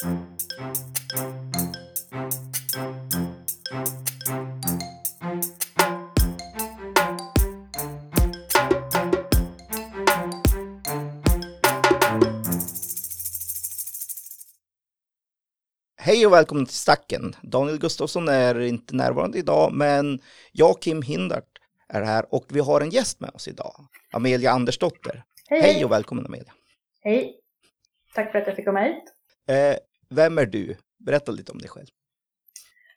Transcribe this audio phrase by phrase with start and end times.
[0.00, 0.06] Hej
[16.26, 17.36] och välkommen till Stacken.
[17.42, 20.20] Daniel Gustafsson är inte närvarande idag, men
[20.52, 21.44] jag, Kim Hindart,
[21.88, 23.86] är här och vi har en gäst med oss idag.
[24.12, 25.24] Amelia Andersdotter.
[25.48, 26.52] Hej, Hej och välkommen Amelia.
[27.00, 27.40] Hej.
[28.14, 29.04] Tack för att jag fick komma hit.
[29.48, 29.76] Eh,
[30.10, 30.76] vem är du?
[30.98, 31.86] Berätta lite om dig själv.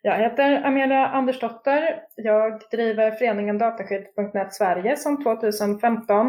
[0.01, 2.01] Jag heter Amelia Andersdotter.
[2.15, 6.27] Jag driver föreningen Dataskydd.net Sverige som 2015.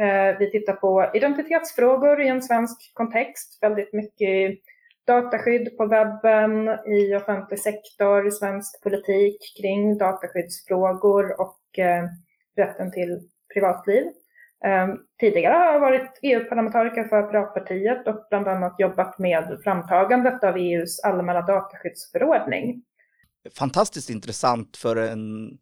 [0.00, 3.58] Eh, vi tittar på identitetsfrågor i en svensk kontext.
[3.62, 4.58] Väldigt mycket
[5.06, 12.04] dataskydd på webben, i offentlig sektor, i svensk politik kring dataskyddsfrågor och eh,
[12.56, 13.20] rätten till
[13.54, 14.04] privatliv.
[14.64, 14.88] Eh,
[15.20, 21.00] tidigare har jag varit EU-parlamentariker för Piratpartiet och bland annat jobbat med framtagandet av EUs
[21.00, 22.82] allmänna dataskyddsförordning.
[23.58, 25.58] Fantastiskt intressant för en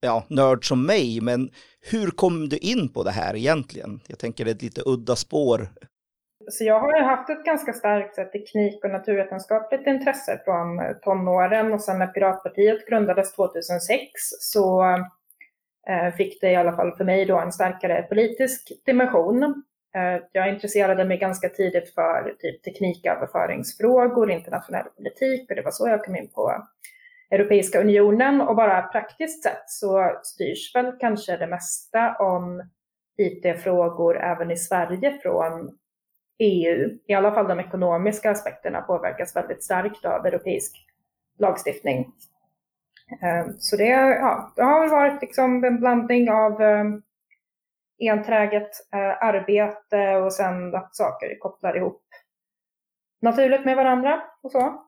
[0.00, 1.50] ja, nörd som mig, men
[1.90, 4.00] hur kom du in på det här egentligen?
[4.06, 5.68] Jag tänker det är ett lite udda spår
[6.48, 11.98] så jag har haft ett ganska starkt teknik och naturvetenskapligt intresse från tonåren och sen
[11.98, 14.84] när Piratpartiet grundades 2006 så
[15.88, 19.42] Eh, fick det i alla fall för mig då en starkare politisk dimension.
[19.94, 25.88] Eh, jag intresserade mig ganska tidigt för typ tekniköverföringsfrågor, internationell politik och det var så
[25.88, 26.66] jag kom in på
[27.30, 32.62] Europeiska unionen och bara praktiskt sett så styrs väl kanske det mesta om
[33.18, 35.78] IT-frågor även i Sverige från
[36.38, 40.86] EU, i alla fall de ekonomiska aspekterna, påverkas väldigt starkt av europeisk
[41.38, 42.12] lagstiftning.
[43.22, 47.02] Ehm, så det, ja, det har varit liksom en blandning av ehm,
[47.98, 52.02] enträget eh, arbete och sen att saker kopplar ihop
[53.22, 54.82] naturligt med varandra och så.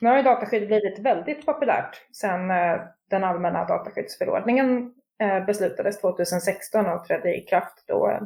[0.00, 6.86] Nu har ju dataskydd blivit väldigt populärt sedan eh, den allmänna dataskyddsförordningen eh, beslutades 2016
[6.86, 8.20] och trädde i kraft då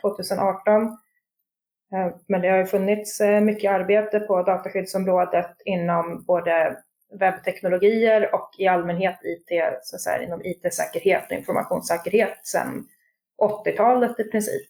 [0.00, 0.82] 2018.
[1.94, 6.76] Ehm, men det har ju funnits mycket arbete på dataskyddsområdet inom både
[7.20, 9.48] webbteknologier och i allmänhet IT,
[9.82, 12.88] så att säga, inom IT-säkerhet och informationssäkerhet sedan
[13.42, 14.68] 80-talet i princip.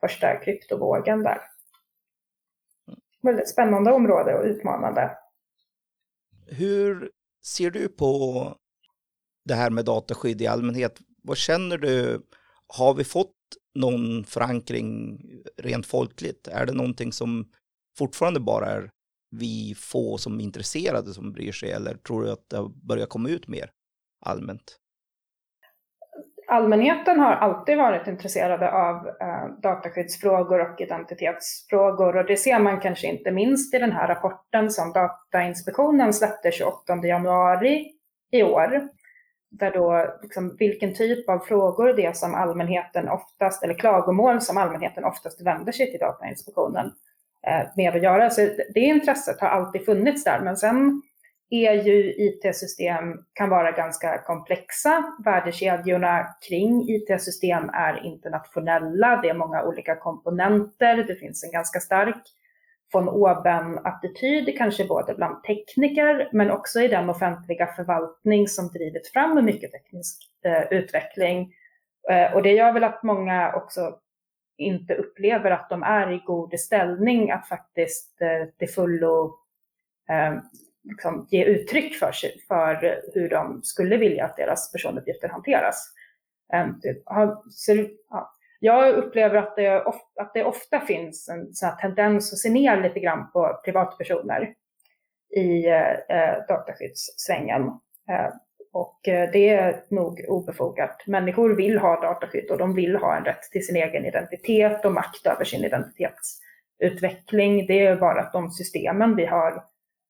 [0.00, 1.40] Första kryptovågen där.
[3.22, 5.18] Väldigt spännande område och utmanande.
[6.46, 7.10] Hur
[7.44, 8.54] ser du på
[9.44, 10.98] det här med dataskydd i allmänhet?
[11.22, 12.26] Vad känner du?
[12.66, 13.34] Har vi fått
[13.74, 15.20] någon förankring
[15.56, 16.48] rent folkligt?
[16.48, 17.52] Är det någonting som
[17.98, 18.90] fortfarande bara är
[19.30, 23.28] vi få som är intresserade som bryr sig eller tror du att det börjar komma
[23.28, 23.70] ut mer
[24.24, 24.78] allmänt?
[26.50, 33.06] Allmänheten har alltid varit intresserade av eh, dataskyddsfrågor och identitetsfrågor och det ser man kanske
[33.06, 37.92] inte minst i den här rapporten som Datainspektionen släppte 28 januari
[38.30, 38.88] i år
[39.50, 44.56] där då liksom, vilken typ av frågor det är som allmänheten oftast, eller klagomål som
[44.56, 46.92] allmänheten oftast vänder sig till Datainspektionen eh,
[47.46, 48.30] Eh, med att göra.
[48.30, 48.40] Så
[48.74, 51.02] det intresset har alltid funnits där, men sen
[51.50, 55.04] är ju IT-system kan vara ganska komplexa.
[55.24, 59.20] Värdekedjorna kring IT-system är internationella.
[59.22, 60.96] Det är många olika komponenter.
[60.96, 62.22] Det finns en ganska stark
[62.92, 69.44] von oben-attityd, kanske både bland tekniker men också i den offentliga förvaltning som drivit fram
[69.44, 71.52] mycket teknisk eh, utveckling.
[72.10, 73.98] Eh, och det gör väl att många också
[74.58, 79.38] inte upplever att de är i god ställning att faktiskt eh, till fullo
[80.08, 80.34] eh,
[80.82, 85.94] liksom ge uttryck för, sig, för hur de skulle vilja att deras personuppgifter hanteras.
[86.52, 86.68] Eh,
[87.50, 87.72] så,
[88.10, 92.50] ja, jag upplever att det, ofta, att det ofta finns en sån tendens att se
[92.50, 94.54] ner lite grann på privatpersoner
[95.36, 97.62] i eh, eh dataskyddssvängen.
[98.10, 98.28] Eh,
[98.78, 101.02] och eh, det är nog obefogat.
[101.06, 104.92] Människor vill ha dataskydd och de vill ha en rätt till sin egen identitet och
[104.92, 107.66] makt över sin identitetsutveckling.
[107.66, 109.64] Det är bara att de systemen vi har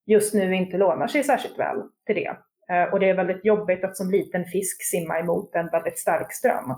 [0.06, 2.36] just nu inte lånar sig särskilt väl till det.
[2.74, 6.32] Eh, och det är väldigt jobbigt att som liten fisk simma emot en väldigt stark
[6.32, 6.74] ström.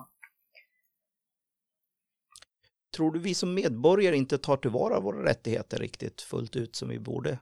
[2.96, 6.98] Tror du vi som medborgare inte tar tillvara våra rättigheter riktigt fullt ut som vi
[6.98, 7.38] borde?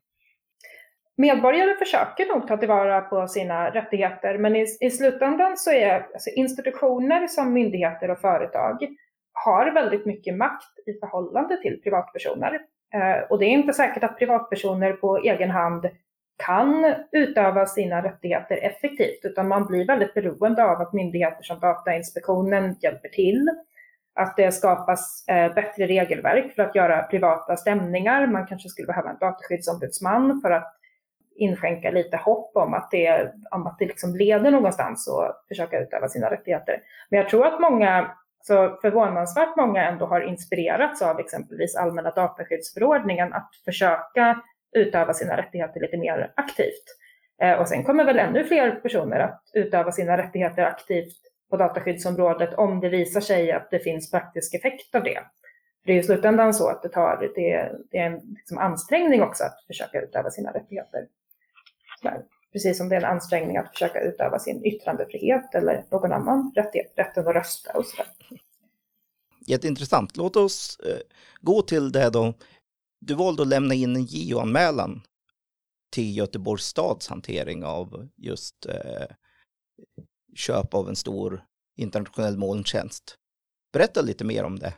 [1.20, 6.31] Medborgare försöker nog ta tillvara på sina rättigheter, men i, i slutändan så är alltså
[6.31, 8.88] institutioner som myndigheter och företag
[9.32, 12.61] har väldigt mycket makt i förhållande till privatpersoner.
[12.94, 15.87] Eh, och det är inte säkert att privatpersoner på egen hand
[16.47, 22.76] kan utöva sina rättigheter effektivt, utan man blir väldigt beroende av att myndigheter som Datainspektionen
[22.81, 23.49] hjälper till
[24.15, 28.26] att det skapas eh, bättre regelverk för att göra privata stämningar.
[28.26, 30.77] Man kanske skulle behöva en dataskyddsombudsman för att
[31.38, 36.08] inskänka lite hopp om att det, om att det liksom leder någonstans och försöka utöva
[36.08, 36.81] sina rättigheter.
[37.11, 38.11] Men jag tror att många,
[38.43, 44.43] så förvånansvärt många ändå har inspirerats av exempelvis allmänna dataskyddsförordningen att försöka
[44.76, 46.85] utöva sina rättigheter lite mer aktivt.
[47.43, 51.19] Eh, och sen kommer väl ännu fler personer att utöva sina rättigheter aktivt
[51.50, 55.20] på dataskyddsområdet om det visar sig att det finns praktisk effekt av det.
[55.84, 57.32] Det är i slutändan så att det, tar, det,
[57.91, 61.06] det är en liksom ansträngning också att försöka utöva sina rättigheter.
[62.52, 66.92] Precis som det är en ansträngning att försöka utöva sin yttrandefrihet eller någon annan rättighet,
[66.96, 68.06] rätten att rösta och sådär.
[69.46, 70.16] Jätteintressant.
[70.16, 71.00] Låt oss eh,
[71.40, 72.34] gå till det då.
[73.00, 75.00] Du valde att lämna in en JO-anmälan
[75.92, 79.06] till Göteborgs stads hantering av just eh,
[80.34, 81.44] köp av en stor
[81.76, 83.16] internationell molntjänst.
[83.72, 84.74] Berätta lite mer om det.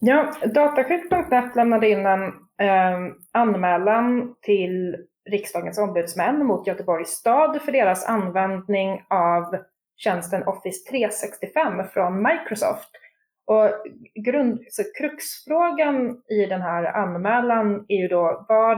[0.00, 2.22] Ja, Dataskydd.net lämnade in en
[2.60, 4.96] eh, anmälan till
[5.28, 9.56] riksdagens ombudsmän mot Göteborgs stad för deras användning av
[9.96, 12.90] tjänsten Office 365 från Microsoft.
[13.46, 13.70] Och
[14.14, 18.76] grund, så kruxfrågan i den här anmälan är ju då vad,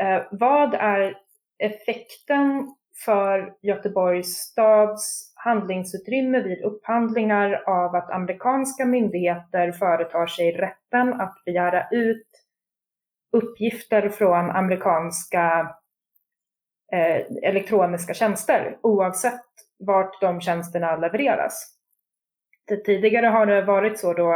[0.00, 1.14] eh, vad är
[1.58, 11.44] effekten för Göteborgs stads handlingsutrymme vid upphandlingar av att amerikanska myndigheter företar sig rätten att
[11.44, 12.26] begära ut
[13.32, 15.74] uppgifter från amerikanska
[16.92, 19.44] eh, elektroniska tjänster oavsett
[19.78, 21.76] vart de tjänsterna levereras.
[22.86, 24.34] Tidigare har det varit så då,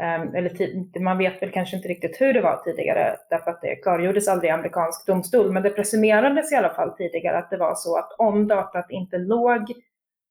[0.00, 3.76] eh, eller man vet väl kanske inte riktigt hur det var tidigare därför att det
[3.76, 7.74] klargjordes aldrig i amerikansk domstol, men det presumerades i alla fall tidigare att det var
[7.74, 9.72] så att om datat inte låg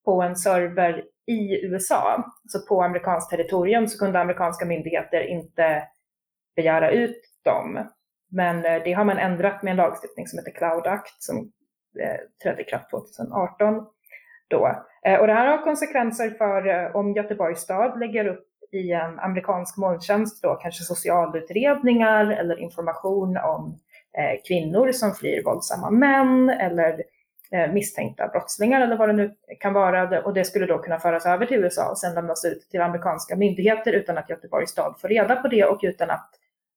[0.05, 5.87] på en server i USA, så på amerikanskt territorium, så kunde amerikanska myndigheter inte
[6.55, 7.87] begära ut dem.
[8.31, 11.37] Men eh, det har man ändrat med en lagstiftning som heter Cloud Act som
[11.99, 13.85] eh, trädde i kraft 2018.
[14.47, 14.83] Då.
[15.05, 19.77] Eh, och det här har konsekvenser för om Göteborgs stad lägger upp i en amerikansk
[19.77, 23.79] molntjänst då kanske socialutredningar eller information om
[24.47, 27.03] kvinnor som flyr våldsamma män eller
[27.73, 30.21] misstänkta brottslingar eller vad det nu kan vara.
[30.21, 33.35] Och det skulle då kunna föras över till USA och sen lämnas ut till amerikanska
[33.35, 36.29] myndigheter utan att Göteborgs stad får reda på det och utan att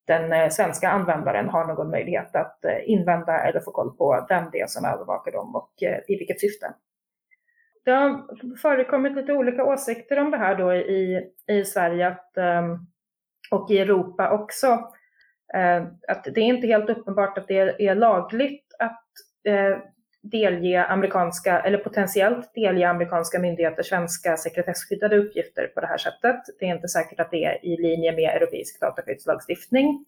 [0.07, 4.49] den eh, svenska användaren har någon möjlighet att eh, invända eller få koll på vem
[4.51, 6.73] det är som övervakar dem och eh, i vilket syfte.
[7.85, 8.23] Det har
[8.61, 12.77] förekommit lite olika åsikter om det här då i, i Sverige att, ehm,
[13.51, 14.67] och i Europa också.
[16.07, 19.05] Att det är inte helt uppenbart att det är lagligt att
[20.31, 26.41] delge amerikanska, eller potentiellt delge amerikanska myndigheter svenska sekretesskyddade uppgifter på det här sättet.
[26.59, 30.05] Det är inte säkert att det är i linje med europeisk dataskyddslagstiftning.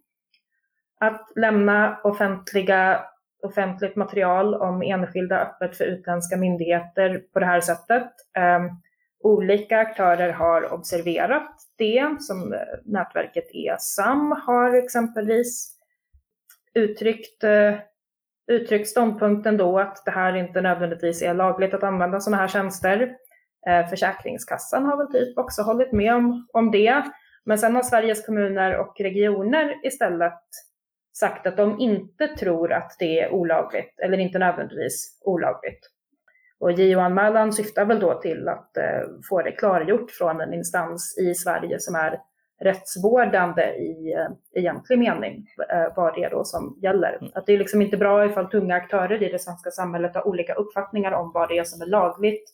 [1.00, 3.06] Att lämna offentliga,
[3.44, 8.12] offentligt material om enskilda öppet för utländska myndigheter på det här sättet.
[8.58, 8.82] Um,
[9.20, 15.78] olika aktörer har observerat det, som eh, nätverket ESAM har exempelvis
[16.74, 17.74] uttryckt uh,
[18.48, 23.16] uttryckt ståndpunkten då att det här inte nödvändigtvis är lagligt att använda sådana här tjänster.
[23.68, 27.04] Eh, Försäkringskassan har väl typ också hållit med om, om det.
[27.46, 30.42] Men sen har Sveriges kommuner och regioner istället
[31.14, 35.80] sagt att de inte tror att det är olagligt eller inte nödvändigtvis olagligt.
[36.60, 41.36] Och JO-anmälan syftar väl då till att eh, få det klargjort från en instans i
[41.36, 42.20] Sverige som är
[42.60, 47.18] rättsvårdande i eh, egentlig mening, eh, vad det är då som gäller.
[47.22, 47.32] Mm.
[47.36, 50.54] Att det är liksom inte bra ifall tunga aktörer i det svenska samhället har olika
[50.54, 52.50] uppfattningar om vad det är som är lagligt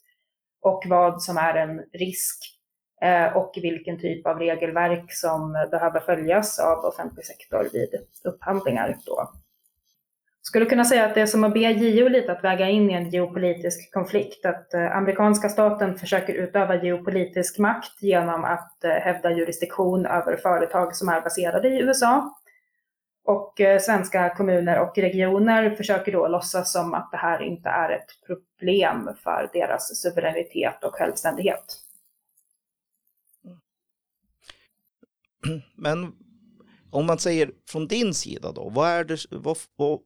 [0.61, 2.37] och vad som är en risk
[3.01, 7.89] eh, och vilken typ av regelverk som behöver följas av offentlig sektor vid
[8.23, 8.97] upphandlingar.
[9.05, 9.31] Då
[10.43, 12.93] skulle kunna säga att det är som att be JO lite att väga in i
[12.93, 14.45] en geopolitisk konflikt.
[14.45, 20.95] Att eh, amerikanska staten försöker utöva geopolitisk makt genom att eh, hävda jurisdiktion över företag
[20.95, 22.39] som är baserade i USA.
[23.25, 27.89] Och eh, svenska kommuner och regioner försöker då låtsas som att det här inte är
[27.89, 31.79] ett problem för deras suveränitet och självständighet.
[35.75, 36.13] Men
[36.89, 39.99] om man säger från din sida då, vad, är det, vad, vad,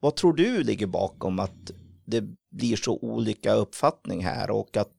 [0.00, 1.70] vad tror du ligger bakom att
[2.06, 4.92] det blir så olika uppfattning här och att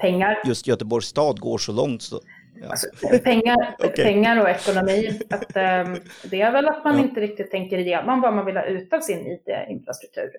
[0.00, 0.38] pengar.
[0.44, 2.02] just Göteborgs stad går så långt?
[2.02, 2.20] Så,
[2.62, 2.68] ja.
[2.68, 2.88] alltså,
[3.24, 4.04] pengar, okay.
[4.04, 5.20] pengar och ekonomi.
[5.30, 5.96] Att, um,
[6.30, 7.02] det är väl att man ja.
[7.02, 10.30] inte riktigt tänker igenom vad man vill ha ut av sin IT-infrastruktur.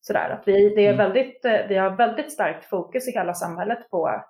[0.00, 0.96] Sådär, att vi, det är mm.
[0.96, 4.20] väldigt, vi har väldigt starkt fokus i hela samhället på eh,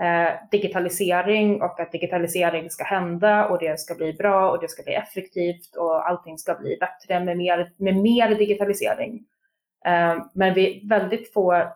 [0.00, 4.82] Eh, digitalisering och att digitalisering ska hända och det ska bli bra och det ska
[4.82, 9.24] bli effektivt och allting ska bli bättre med mer, med mer digitalisering.
[9.84, 11.72] Eh, men vi väldigt få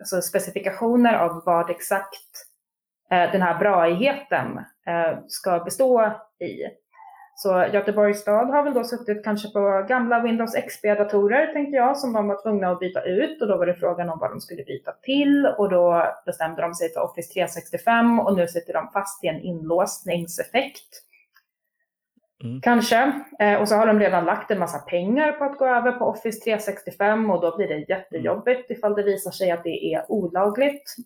[0.00, 2.46] alltså specifikationer av vad exakt
[3.10, 4.60] eh, den här braigheten
[5.28, 6.62] ska bestå i.
[7.42, 12.12] Så Göteborgs stad har väl då suttit kanske på gamla Windows XP-datorer, tänkte jag, som
[12.12, 14.64] de var tvungna att byta ut och då var det frågan om vad de skulle
[14.64, 19.24] byta till och då bestämde de sig för Office 365 och nu sitter de fast
[19.24, 21.02] i en inlåsningseffekt.
[22.44, 22.60] Mm.
[22.60, 23.12] Kanske.
[23.38, 26.04] Eh, och så har de redan lagt en massa pengar på att gå över på
[26.04, 30.96] Office 365 och då blir det jättejobbigt ifall det visar sig att det är olagligt.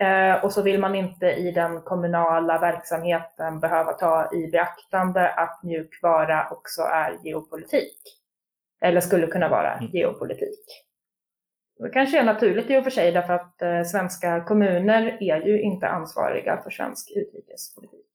[0.00, 5.62] Eh, och så vill man inte i den kommunala verksamheten behöva ta i beaktande att
[5.62, 7.98] mjukvara också är geopolitik.
[8.80, 9.90] Eller skulle kunna vara mm.
[9.92, 10.84] geopolitik.
[11.78, 15.60] Det kanske är naturligt i och för sig därför att eh, svenska kommuner är ju
[15.60, 18.06] inte ansvariga för svensk utrikespolitik.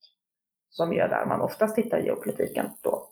[0.70, 3.08] Som är där man oftast tittar geopolitiken då.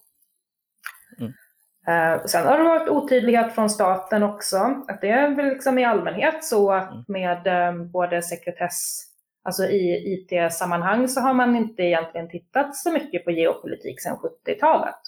[1.88, 4.56] Eh, sen har det varit otydlighet från staten också.
[4.88, 7.04] Att det är väl liksom i allmänhet så att mm.
[7.08, 9.02] med eh, både sekretess,
[9.44, 15.00] alltså i IT-sammanhang så har man inte egentligen tittat så mycket på geopolitik sedan 70-talet.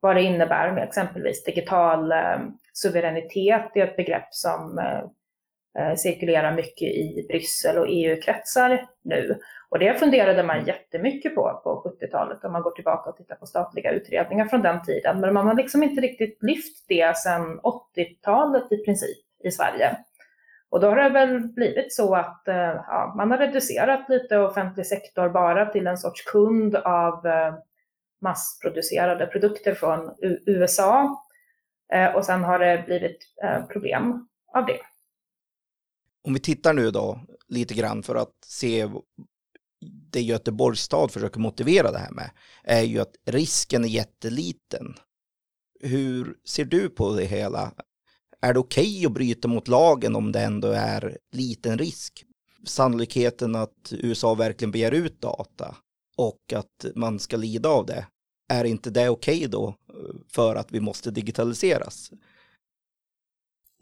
[0.00, 2.38] Vad det innebär med exempelvis digital eh,
[2.72, 5.04] suveränitet är ett begrepp som eh
[5.96, 9.38] cirkulerar mycket i Bryssel och EU-kretsar nu.
[9.70, 13.46] Och det funderade man jättemycket på på 70-talet om man går tillbaka och tittar på
[13.46, 15.20] statliga utredningar från den tiden.
[15.20, 19.96] Men man har liksom inte riktigt lyft det sedan 80-talet i princip i Sverige.
[20.70, 22.54] Och då har det väl blivit så att eh,
[22.86, 27.54] ja, man har reducerat lite offentlig sektor bara till en sorts kund av eh,
[28.20, 30.14] massproducerade produkter från
[30.46, 31.24] USA.
[31.92, 33.26] Eh, och sen har det blivit
[33.68, 34.78] problem av det.
[36.24, 38.88] Om vi tittar nu då lite grann för att se
[40.10, 42.30] det Göteborgs stad försöker motivera det här med
[42.64, 44.94] är ju att risken är jätteliten.
[45.80, 47.72] Hur ser du på det hela?
[48.40, 52.24] Är det okej okay att bryta mot lagen om det ändå är liten risk?
[52.66, 55.76] Sannolikheten att USA verkligen begär ut data
[56.16, 58.06] och att man ska lida av det,
[58.48, 59.74] är inte det okej okay då
[60.32, 62.10] för att vi måste digitaliseras?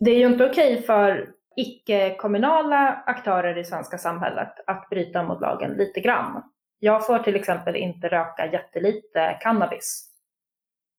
[0.01, 5.41] Det är ju inte okej okay för icke-kommunala aktörer i svenska samhället att bryta mot
[5.41, 6.43] lagen lite grann.
[6.79, 10.05] Jag får till exempel inte röka jättelite cannabis.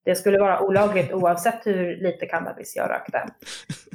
[0.05, 3.25] Det skulle vara olagligt oavsett hur lite cannabis jag rökte.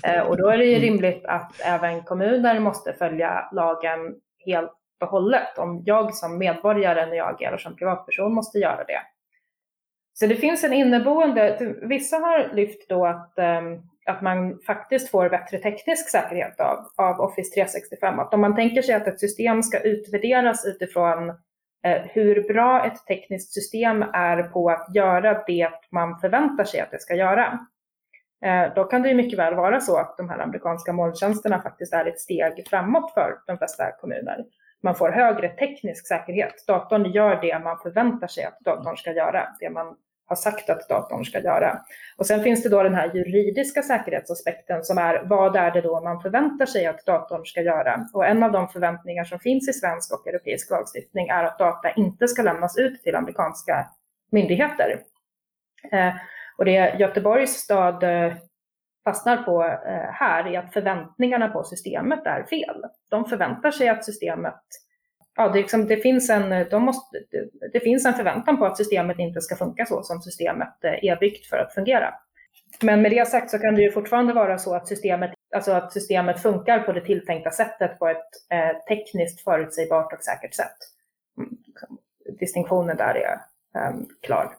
[0.04, 0.82] Eh, och då är det ju mm.
[0.82, 4.14] rimligt att även kommuner måste följa lagen
[4.46, 5.58] helt och hållet.
[5.58, 9.00] Om jag som medborgare när jag agerar som privatperson måste göra det.
[10.12, 15.28] Så det finns en inneboende, vissa har lyft då att um, att man faktiskt får
[15.28, 18.18] bättre teknisk säkerhet av, av Office 365.
[18.18, 21.28] Att om man tänker sig att ett system ska utvärderas utifrån
[21.86, 26.90] eh, hur bra ett tekniskt system är på att göra det man förväntar sig att
[26.90, 27.58] det ska göra.
[28.44, 31.92] Eh, då kan det ju mycket väl vara så att de här amerikanska molntjänsterna faktiskt
[31.92, 34.44] är ett steg framåt för de flesta kommuner.
[34.82, 36.64] Man får högre teknisk säkerhet.
[36.66, 39.96] Datorn gör det man förväntar sig att datorn ska göra, det man
[40.26, 41.80] har sagt att datorn ska göra.
[42.16, 46.00] Och sen finns det då den här juridiska säkerhetsaspekten som är vad är det då
[46.00, 48.06] man förväntar sig att datorn ska göra?
[48.14, 51.90] Och en av de förväntningar som finns i svensk och europeisk lagstiftning är att data
[51.90, 53.86] inte ska lämnas ut till amerikanska
[54.32, 55.00] myndigheter.
[55.92, 56.14] Eh,
[56.58, 58.32] och det Göteborgs stad eh,
[59.04, 62.82] fastnar på eh, här är att förväntningarna på systemet är fel.
[63.10, 64.60] De förväntar sig att systemet
[65.36, 67.18] ja, det, liksom, det, finns en, de måste,
[67.72, 71.16] det, finns en förväntan på att systemet inte ska funka så som systemet eh, är
[71.16, 72.14] byggt för att fungera.
[72.82, 75.92] Men med det sagt så kan det ju fortfarande vara så att systemet, alltså att
[75.92, 80.76] systemet funkar på det tilltänkta sättet på ett eh, tekniskt förutsägbart och säkert sätt.
[81.38, 81.98] Mm, liksom,
[82.40, 83.40] distinktionen där är
[83.80, 84.54] eh, klar.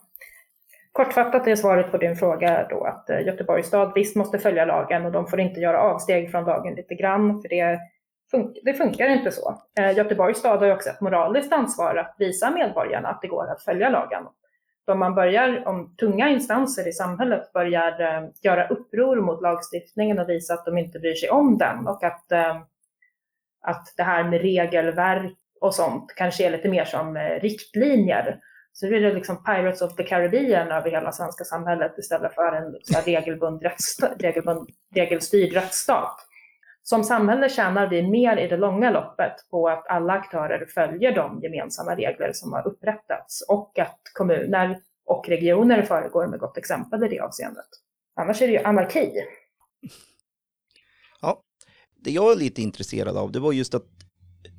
[0.91, 5.05] Kortfattat är svaret på din fråga då att eh, Göteborgs stad visst måste följa lagen
[5.05, 7.79] och de får inte göra avsteg från lagen lite grann, för det
[8.63, 9.61] det funkar inte så.
[9.79, 13.51] Eh, Göteborgs stad har ju också ett moraliskt ansvar att visa medborgarna att det går
[13.51, 14.23] att följa lagen.
[14.87, 20.29] Om man börjar, om tunga instanser i samhället börjar eh, göra uppror mot lagstiftningen och
[20.29, 22.55] visa att de inte bryr sig om den och att, eh,
[23.61, 28.39] att det här med regelverk och sånt kanske är lite mer som eh, riktlinjer.
[28.73, 32.75] Så blir det liksom Pirates of the Caribbean över hela svenska samhället istället för en
[33.05, 33.63] regelbund
[34.19, 36.25] regelbund, regelstyrd rättsstat
[36.87, 41.41] som samhälle tjänar vi mer i det långa loppet på att alla aktörer följer de
[41.41, 47.07] gemensamma regler som har upprättats och att kommuner och regioner föregår med gott exempel i
[47.07, 47.65] det avseendet.
[48.15, 49.11] Annars är det ju anarki.
[51.21, 51.41] Ja,
[52.03, 53.85] det jag är lite intresserad av det var just att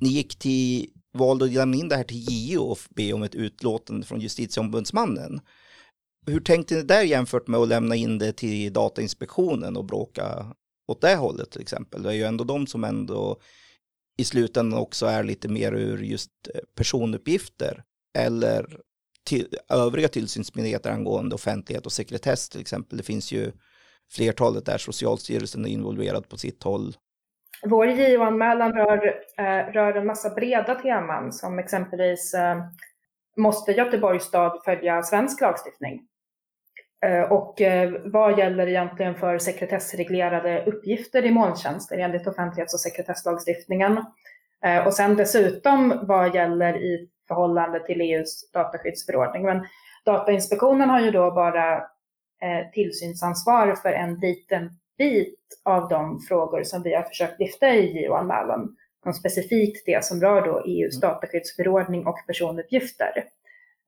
[0.01, 3.35] ni gick till, valde att lämna in det här till JO och be om ett
[3.35, 5.39] utlåtande från justitieombudsmannen.
[6.25, 10.55] Hur tänkte ni där jämfört med att lämna in det till Datainspektionen och bråka
[10.87, 12.03] åt det hållet till exempel?
[12.03, 13.39] Det är ju ändå de som ändå
[14.17, 17.83] i slutändan också är lite mer ur just eh, personuppgifter
[18.17, 18.79] eller
[19.27, 22.97] till, övriga tillsynsmyndigheter angående offentlighet och sekretess till exempel.
[22.97, 23.51] Det finns ju
[24.11, 26.93] flertalet där Socialstyrelsen är involverad på sitt håll.
[27.65, 29.05] Vår JO-anmälan rör,
[29.37, 32.57] eh, rör en massa breda teman som exempelvis eh,
[33.37, 36.07] måste Göteborgs stad följa svensk lagstiftning?
[37.05, 44.05] Eh, och eh, vad gäller egentligen för sekretessreglerade uppgifter i molntjänster enligt offentlighets och sekretesslagstiftningen?
[44.63, 49.43] Eh, och sen dessutom vad gäller i förhållande till EUs dataskyddsförordning.
[49.43, 49.65] Men
[50.05, 51.83] Datainspektionen har ju då bara
[52.73, 58.75] tillsynsansvar för en liten bit av de frågor som vi har försökt lyfta i JO-anmälan.
[59.19, 63.23] Specifikt det som rör då EUs dataskyddsförordning och personuppgifter.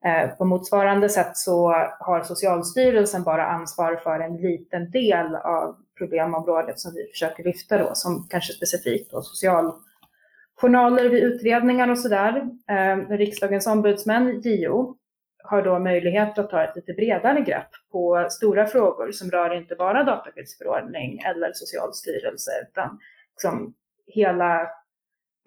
[0.04, 6.80] Eh, på motsvarande sätt så har Socialstyrelsen bara ansvar för en liten del av problemområdet
[6.80, 12.48] som vi försöker lyfta då, som kanske specifikt då socialjournaler vid utredningar och sådär.
[12.70, 14.96] Eh, Riksdagens ombudsmän, JO,
[15.42, 19.74] har då möjlighet att ta ett lite bredare grepp på stora frågor som rör inte
[19.74, 22.98] bara dataskyddsförordning eller Socialstyrelse utan
[23.30, 23.74] liksom
[24.06, 24.68] hela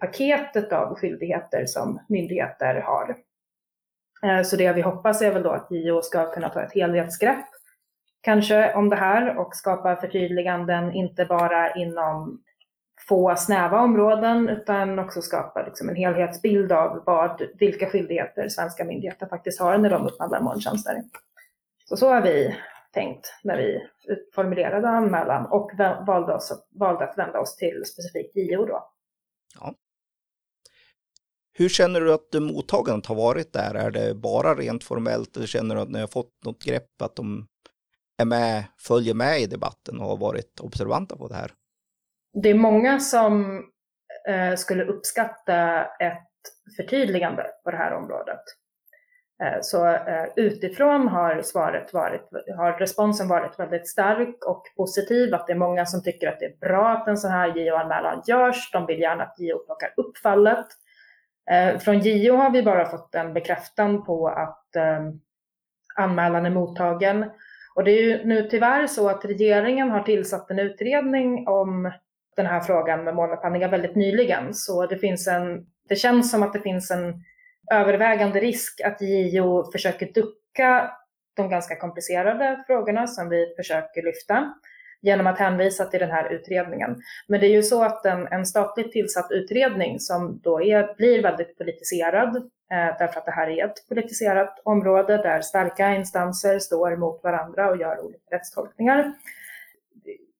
[0.00, 3.16] paketet av skyldigheter som myndigheter har.
[4.24, 7.44] Eh, så det vi hoppas är väl då att JO ska kunna ta ett helhetsgrepp
[8.24, 12.42] kanske om det här och skapa förtydliganden inte bara inom
[13.08, 19.26] få snäva områden utan också skapa liksom en helhetsbild av vad, vilka skyldigheter svenska myndigheter
[19.26, 21.02] faktiskt har när de upphandlar molntjänster.
[21.84, 22.56] Så så har vi
[22.92, 23.88] tänkt när vi
[24.34, 25.70] formulerade anmälan och
[26.06, 28.90] valde, oss, valde att vända oss till specifikt JO då.
[29.60, 29.74] Ja.
[31.58, 33.74] Hur känner du att mottagandet har varit där?
[33.74, 37.16] Är det bara rent formellt eller känner du att ni har fått något grepp att
[37.16, 37.46] de
[38.22, 41.50] är med, följer med i debatten och har varit observanta på det här?
[42.42, 43.62] Det är många som
[44.28, 46.30] eh, skulle uppskatta ett
[46.76, 48.40] förtydligande på det här området.
[49.42, 55.46] Eh, så eh, utifrån har svaret varit, har responsen varit väldigt stark och positiv, att
[55.46, 58.70] det är många som tycker att det är bra att en sån här JO-anmälan görs.
[58.72, 60.66] De vill gärna att JO plockar upp fallet.
[61.50, 65.20] Eh, från JO har vi bara fått en bekräftan på att ehm,
[65.96, 67.30] anmälan är mottagen.
[67.74, 71.92] Och det är ju nu tyvärr så att regeringen har tillsatt en utredning om
[72.36, 74.54] den här frågan med målupphandlingar väldigt nyligen.
[74.54, 77.14] Så det, finns en, det känns som att det finns en
[77.72, 80.90] övervägande risk att JO försöker ducka
[81.36, 84.54] de ganska komplicerade frågorna som vi försöker lyfta
[85.04, 87.02] genom att hänvisa till den här utredningen.
[87.28, 91.22] Men det är ju så att en, en statligt tillsatt utredning som då är, blir
[91.22, 96.96] väldigt politiserad, eh, därför att det här är ett politiserat område där starka instanser står
[96.96, 99.12] mot varandra och gör olika rättstolkningar.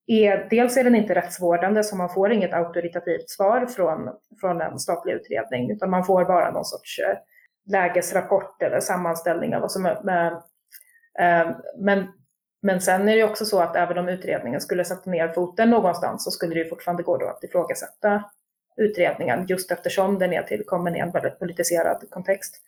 [0.07, 4.09] Är, dels är den inte rättsvårdande, så man får inget auktoritativt svar från,
[4.41, 7.17] från en statlig utredning, utan man får bara någon sorts eh,
[7.71, 10.31] lägesrapport eller sammanställning av vad som är med,
[11.19, 12.07] eh, men
[12.65, 16.23] men sen är det också så att även om utredningen skulle sätta ner foten någonstans
[16.23, 18.23] så skulle det fortfarande gå då att ifrågasätta
[18.77, 22.61] utredningen just eftersom den är tillkommen i en väldigt politiserad kontext.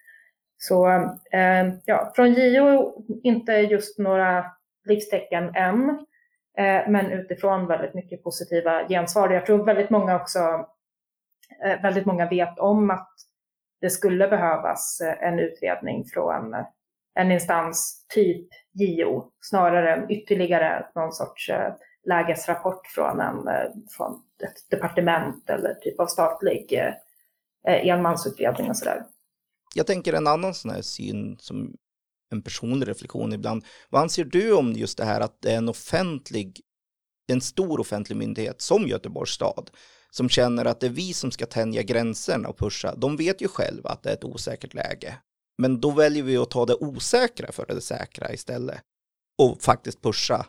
[0.58, 0.88] Så
[1.32, 4.46] eh, ja, från JO inte just några
[4.86, 5.90] livstecken än,
[6.58, 9.30] eh, men utifrån väldigt mycket positiva gensvar.
[9.30, 10.40] Jag tror väldigt många också,
[11.66, 13.14] eh, väldigt många vet om att
[13.82, 16.56] det skulle behövas eh, en utredning från
[17.18, 21.74] en instans typ JO snarare än ytterligare någon sorts eh,
[22.08, 26.94] lägesrapport från, en, eh, från ett departement eller typ av statlig eh,
[27.74, 29.04] eh, enmansutredning och sådär.
[29.76, 31.76] Jag tänker en annan sån här syn som
[32.32, 33.66] en personlig reflektion ibland.
[33.90, 36.62] Vad anser du om just det här att det är en offentlig,
[37.28, 39.70] en stor offentlig myndighet som Göteborgs stad
[40.10, 42.96] som känner att det är vi som ska tänja gränserna och pusha.
[42.96, 45.18] De vet ju själva att det är ett osäkert läge.
[45.58, 48.82] Men då väljer vi att ta det osäkra för det säkra istället
[49.38, 50.46] och faktiskt pusha.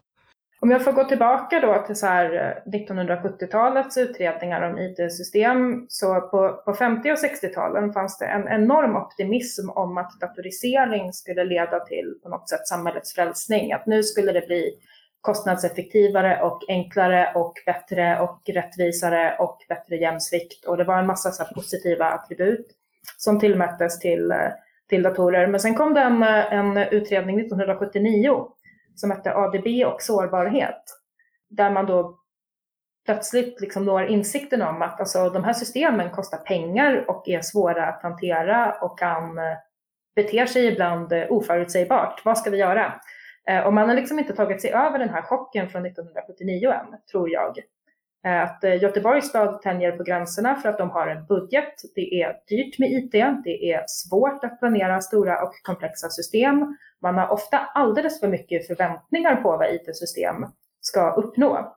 [0.60, 6.74] Om jag får gå tillbaka då till 1970-talets eh, utredningar om IT-system, så på, på
[6.74, 12.28] 50 och 60-talen fanns det en enorm optimism om att datorisering skulle leda till på
[12.28, 14.74] något sätt samhällets frälsning, att nu skulle det bli
[15.20, 20.64] kostnadseffektivare och enklare och bättre och rättvisare och bättre jämsvikt.
[20.64, 22.66] Och det var en massa så positiva attribut
[23.16, 24.36] som tillmättes till eh,
[24.88, 25.46] till datorer.
[25.46, 28.46] Men sen kom det en, en utredning 1979
[28.94, 30.82] som hette ADB och sårbarhet.
[31.48, 32.18] Där man då
[33.04, 37.86] plötsligt liksom når insikten om att alltså, de här systemen kostar pengar och är svåra
[37.86, 39.56] att hantera och kan eh,
[40.16, 42.24] bete sig ibland eh, oförutsägbart.
[42.24, 43.00] Vad ska vi göra?
[43.48, 46.86] Eh, och man har liksom inte tagit sig över den här chocken från 1979 än,
[47.10, 47.58] tror jag.
[48.24, 51.74] Eh, att eh, Göteborgs stad tänjer på gränserna för att de har en budget.
[51.94, 53.12] Det är dyrt med IT,
[53.44, 56.76] det är svårt att planera stora och komplexa system.
[57.02, 60.46] Man har ofta alldeles för mycket förväntningar på vad IT-system
[60.80, 61.74] ska uppnå.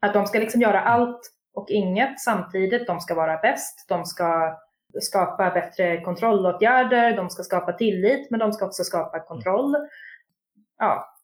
[0.00, 1.20] Att de ska liksom göra allt
[1.54, 2.86] och inget samtidigt.
[2.86, 4.58] De ska vara bäst, de ska
[5.00, 9.76] skapa bättre kontrollåtgärder, de ska skapa tillit, men de ska också skapa kontroll.
[10.78, 11.16] Ja,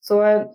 [0.00, 0.46] så eh,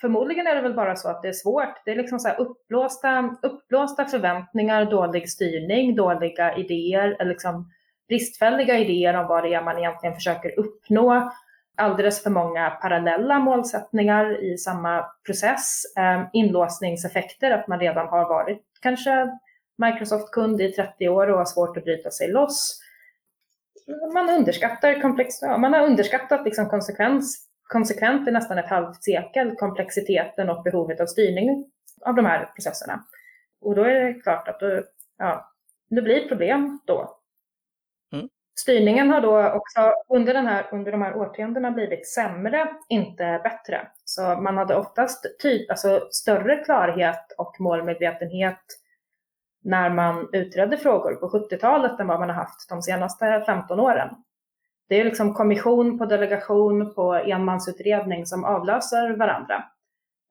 [0.00, 1.84] förmodligen är det väl bara så att det är svårt.
[1.84, 7.70] Det är liksom så här uppblåsta, uppblåsta förväntningar, dålig styrning, dåliga idéer, eller liksom
[8.08, 11.30] bristfälliga idéer om vad det är man egentligen försöker uppnå
[11.76, 15.82] alldeles för många parallella målsättningar i samma process.
[15.96, 19.38] Ehm, inlåsningseffekter, att man redan har varit kanske
[19.78, 22.80] Microsoft-kund i 30 år och har svårt att bryta sig loss.
[24.14, 30.50] Man underskattar komplex, man har underskattat liksom konsekvens, konsekvent i nästan ett halvt sekel komplexiteten
[30.50, 31.70] och behovet av styrning
[32.06, 33.04] av de här processerna.
[33.60, 34.82] Och då är det klart att då,
[35.18, 35.52] ja,
[35.90, 37.20] det blir problem då.
[38.60, 43.88] Styrningen har då också under, den här, under de här årtiondena blivit sämre, inte bättre.
[44.04, 48.60] Så man hade oftast typ, alltså större klarhet och målmedvetenhet
[49.62, 54.08] när man utredde frågor på 70-talet än vad man har haft de senaste 15 åren.
[54.90, 59.64] Det är liksom kommission på delegation på enmansutredning som avlöser varandra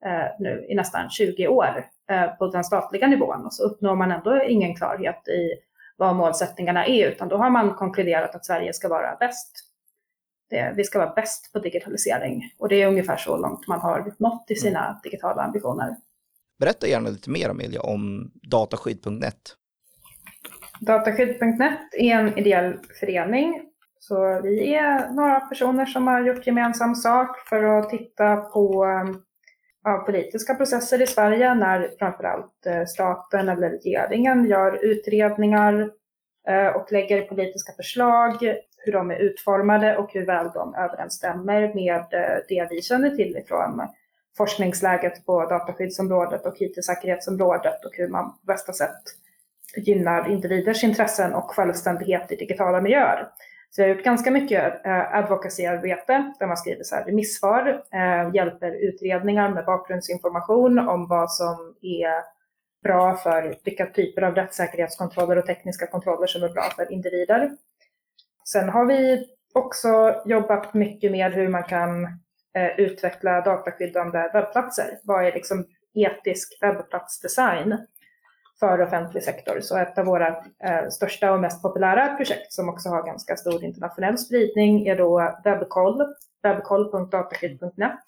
[0.04, 4.10] eh, nu i nästan 20 år eh, på den statliga nivån och så uppnår man
[4.10, 5.54] ändå ingen klarhet i
[5.96, 9.52] vad målsättningarna är, utan då har man konkluderat att Sverige ska vara bäst.
[10.50, 14.14] Det, vi ska vara bäst på digitalisering och det är ungefär så långt man har
[14.18, 14.96] nått i sina mm.
[15.02, 15.96] digitala ambitioner.
[16.58, 19.56] Berätta gärna lite mer Amelia om dataskydd.net.
[20.80, 23.69] Dataskydd.net är en ideell förening.
[24.02, 29.16] Så vi är några personer som har gjort gemensam sak för att titta på eh,
[29.84, 35.90] ja, politiska processer i Sverige när framförallt eh, staten eller regeringen gör utredningar
[36.48, 38.42] eh, och lägger politiska förslag,
[38.76, 42.04] hur de är utformade och hur väl de överensstämmer med
[42.48, 43.82] det vi känner till ifrån
[44.36, 49.02] forskningsläget på dataskyddsområdet och IT-säkerhetsområdet och hur man på bästa sätt
[49.76, 53.28] gynnar individers intressen och självständighet i digitala miljöer.
[53.70, 58.34] Så jag har gjort ganska mycket eh, advocacy-arbete där man skriver så här remissvar, eh,
[58.34, 62.22] hjälper utredningar med bakgrundsinformation om vad som är
[62.82, 67.50] bra för vilka typer av rättssäkerhetskontroller och tekniska kontroller som är bra för individer.
[68.52, 72.04] Sen har vi också jobbat mycket med hur man kan
[72.54, 74.98] eh, utveckla dataskyddande webbplatser.
[75.04, 77.76] Vad är liksom etisk webbplatsdesign?
[78.60, 79.60] För offentlig sektor.
[79.60, 80.28] Så ett av våra
[80.64, 85.40] eh, största och mest populära projekt som också har ganska stor internationell spridning är då
[85.44, 88.04] webbkoll, webbkoll.dataskydd.net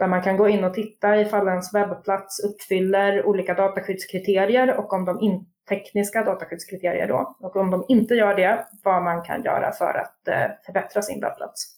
[0.00, 5.04] där man kan gå in och titta ifall ens webbplats uppfyller olika dataskyddskriterier och om
[5.04, 7.36] de in, tekniska dataskyddskriterier då.
[7.40, 11.20] Och om de inte gör det, vad man kan göra för att eh, förbättra sin
[11.20, 11.76] webbplats.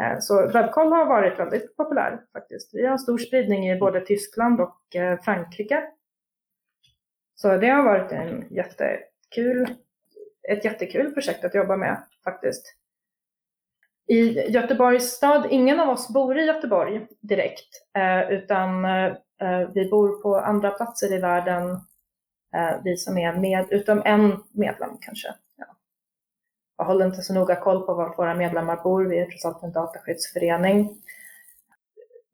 [0.00, 2.70] Eh, så Webkoll har varit väldigt populär faktiskt.
[2.74, 5.82] Vi har stor spridning i både Tyskland och eh, Frankrike
[7.40, 9.76] så det har varit en jättekul,
[10.48, 12.74] ett jättekul projekt att jobba med faktiskt.
[14.06, 19.06] I Göteborgs stad, ingen av oss bor i Göteborg direkt, eh, utan eh,
[19.40, 21.80] eh, vi bor på andra platser i världen,
[22.84, 25.28] vi som är med, utom en medlem kanske.
[25.56, 25.66] Ja.
[26.76, 29.62] Jag håller inte så noga koll på var våra medlemmar bor, vi är trots allt
[29.62, 30.96] en dataskyddsförening.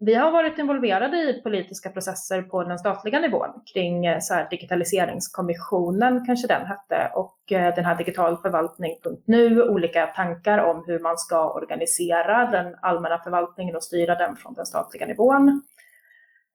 [0.07, 4.51] Vi har varit involverade i politiska processer på den statliga nivån kring eh, så här,
[4.51, 11.53] digitaliseringskommissionen, kanske den hette, och eh, den här digitalförvaltning.nu, olika tankar om hur man ska
[11.53, 15.63] organisera den allmänna förvaltningen och styra den från den statliga nivån.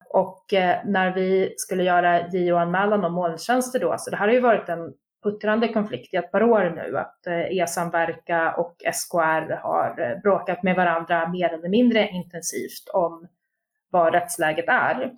[0.09, 4.39] Och eh, när vi skulle göra JO-anmälan om molntjänster då, så det här har ju
[4.41, 10.63] varit en puttrande konflikt i ett par år nu, att e-samverka och SKR har bråkat
[10.63, 13.27] med varandra mer eller mindre intensivt om
[13.89, 15.11] vad rättsläget är.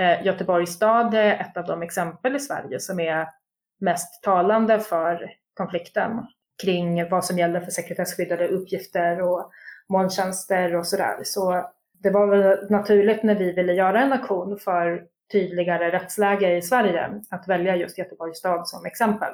[0.00, 3.28] Eh, Göteborgs stad är ett av de exempel i Sverige som är
[3.80, 6.26] mest talande för konflikten
[6.62, 9.50] kring vad som gäller för sekretesskyddade uppgifter och
[9.88, 11.18] molntjänster och sådär.
[11.24, 11.70] Så
[12.02, 17.22] det var väl naturligt när vi ville göra en aktion för tydligare rättsläge i Sverige
[17.30, 19.32] att välja just Göteborgs stad som exempel.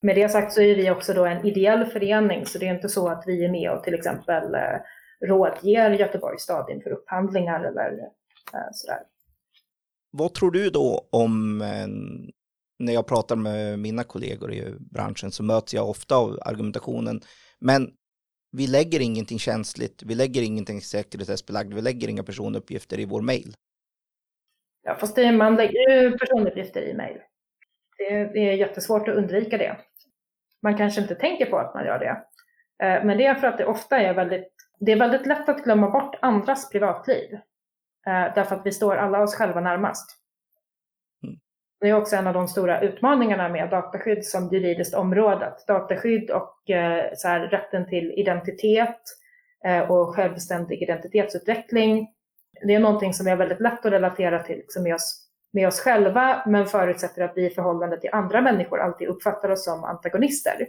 [0.00, 2.88] Med det sagt så är vi också då en ideell förening så det är inte
[2.88, 4.80] så att vi är med och till exempel eh,
[5.26, 7.98] rådger Göteborgs stad inför upphandlingar eller
[8.54, 9.02] eh, sådär.
[10.10, 11.58] vad tror du då om,
[12.78, 17.20] när jag pratar med mina kollegor i branschen så möts jag ofta av argumentationen,
[17.58, 17.90] men
[18.52, 23.54] vi lägger ingenting känsligt, vi lägger ingenting säkerhetsbelagt, vi lägger inga personuppgifter i vår mail.
[24.82, 27.18] Ja, fast det, man lägger ju personuppgifter i mail.
[27.98, 29.76] Det, det är jättesvårt att undvika det.
[30.62, 32.24] Man kanske inte tänker på att man gör det.
[32.82, 35.64] Eh, men det är för att det ofta är väldigt, det är väldigt lätt att
[35.64, 37.34] glömma bort andras privatliv.
[38.06, 40.10] Eh, därför att vi står alla oss själva närmast.
[41.24, 41.36] Mm.
[41.80, 45.52] Det är också en av de stora utmaningarna med dataskydd som juridiskt område.
[45.66, 49.00] Dataskydd och eh, så här, rätten till identitet
[49.88, 52.08] och självständig identitetsutveckling.
[52.66, 55.80] Det är någonting som är väldigt lätt att relatera till liksom med, oss, med oss
[55.80, 60.66] själva, men förutsätter att vi i förhållande till andra människor alltid uppfattar oss som antagonister.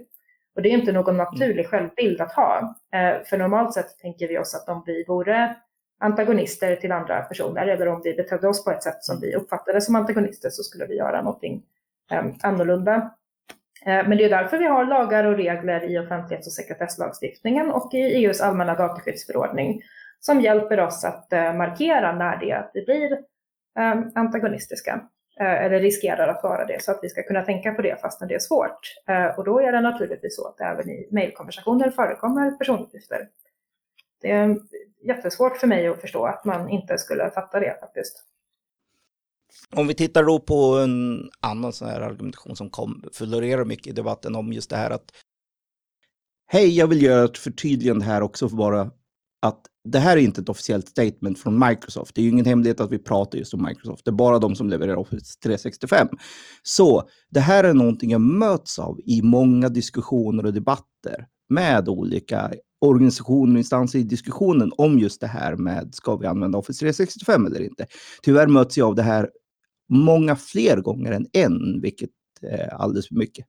[0.56, 2.76] Och det är inte någon naturlig självbild att ha.
[3.26, 5.56] För normalt sett tänker vi oss att om vi vore
[6.00, 9.82] antagonister till andra personer eller om vi betedde oss på ett sätt som vi uppfattade
[9.82, 11.64] som antagonister så skulle vi göra någonting
[12.12, 12.96] eh, annorlunda.
[13.86, 17.94] Eh, men det är därför vi har lagar och regler i offentlighets och sekretesslagstiftningen och
[17.94, 19.82] i EUs allmänna dataskyddsförordning
[20.20, 23.12] som hjälper oss att eh, markera när det är att vi blir
[23.80, 25.02] eh, antagonistiska eh,
[25.40, 28.28] Eh, eller riskerar att vara det så att vi ska kunna tänka på det fastän
[28.28, 28.80] det är svårt.
[29.08, 33.28] Eh, och då är det naturligtvis så att det även i mejlkonversationer förekommer personuppgifter.
[34.22, 34.58] Det är
[35.04, 38.26] jättesvårt för mig att förstå att man inte skulle fatta det faktiskt.
[39.76, 43.92] Om vi tittar då på en annan sån här argumentation som kom, florerar mycket i
[43.92, 45.12] debatten om just det här att
[46.52, 48.92] Hej, jag vill göra ett förtydligande här också för bara
[49.42, 52.16] att det här är inte ett officiellt statement från Microsoft.
[52.16, 54.06] Det är ju ingen hemlighet att vi pratar just om Microsoft.
[54.06, 56.08] Det är bara de som levererar Office 365.
[56.64, 62.52] Så det här är någonting jag möts av i många diskussioner och debatter med olika
[62.82, 67.46] organisationer och instanser i diskussionen om just det här med ska vi använda Office 365
[67.46, 67.86] eller inte.
[68.22, 69.30] Tyvärr möts jag av det här
[69.90, 72.10] många fler gånger än en, vilket
[72.42, 73.46] är alldeles för mycket.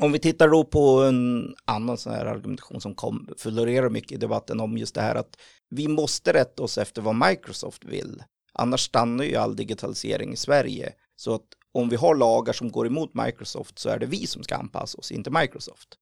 [0.00, 4.16] Om vi tittar då på en annan sån här argumentation som kom, florerar mycket i
[4.16, 5.36] debatten om just det här att
[5.70, 8.22] vi måste rätta oss efter vad Microsoft vill.
[8.52, 10.92] Annars stannar ju all digitalisering i Sverige.
[11.16, 14.42] Så att om vi har lagar som går emot Microsoft så är det vi som
[14.42, 15.98] ska anpassa oss, inte Microsoft.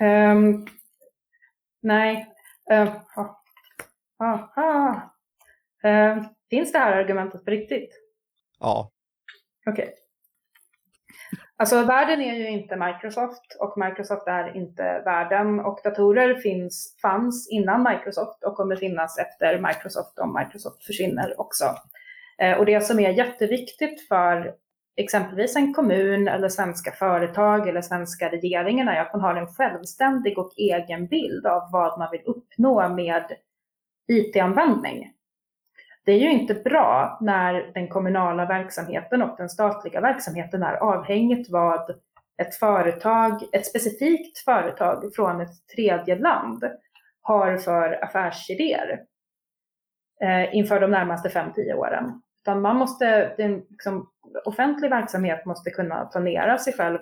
[0.00, 0.66] Um,
[1.82, 2.34] nej.
[2.72, 2.96] Uh,
[4.22, 4.42] uh,
[5.84, 7.90] uh, finns det här argumentet på riktigt?
[8.58, 8.92] Ja.
[9.66, 9.84] Okej.
[9.84, 10.05] Okay.
[11.58, 17.48] Alltså världen är ju inte Microsoft och Microsoft är inte världen och datorer finns, fanns
[17.50, 21.64] innan Microsoft och kommer finnas efter Microsoft om Microsoft försvinner också.
[22.38, 24.54] Eh, och det som är jätteviktigt för
[24.96, 30.38] exempelvis en kommun eller svenska företag eller svenska regeringen är att man har en självständig
[30.38, 33.24] och egen bild av vad man vill uppnå med
[34.08, 35.12] IT-användning.
[36.06, 41.50] Det är ju inte bra när den kommunala verksamheten och den statliga verksamheten är avhängigt
[41.50, 41.90] vad
[42.42, 46.64] ett företag, ett specifikt företag från ett tredje land
[47.20, 49.00] har för affärsidéer
[50.22, 52.22] eh, inför de närmaste 5-10 åren.
[52.42, 54.10] Utan man måste, den, liksom,
[54.44, 56.98] offentlig verksamhet måste kunna planera sig själv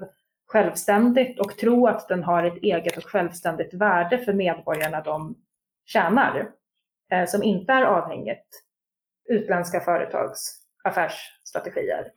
[0.46, 5.34] självständigt och tro att den har ett eget och självständigt värde för medborgarna de
[5.84, 6.50] tjänar,
[7.12, 8.64] eh, som inte är avhängigt
[9.28, 12.12] utländska företags affärsstrategier.